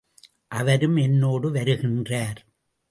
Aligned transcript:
அவரும் 0.47 0.95
என்னோடு 0.95 1.51
வருகின்றார். 1.51 2.39